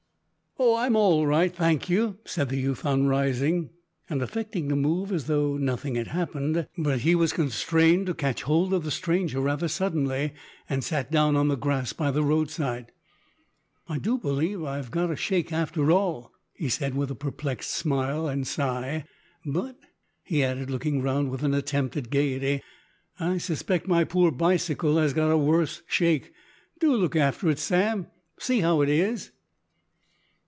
[0.63, 0.75] "Oh!
[0.75, 3.69] I'm all right, thank you," said the youth on rising,
[4.09, 8.43] and affecting to move as though nothing had happened, but he was constrained to catch
[8.43, 10.33] hold of the stranger rather suddenly,
[10.69, 12.91] and sat down on the grass by the road side.
[13.87, 18.27] "I do believe I've got a shake after all," he said with a perplexed smile
[18.27, 19.05] and sigh.
[19.45, 19.79] "But,"
[20.21, 22.61] he added, looking round with an attempt at gaiety,
[23.19, 26.33] "I suspect my poor bicycle has got a worse shake.
[26.79, 28.07] Do look after it, Sam, and
[28.37, 29.31] see how it is."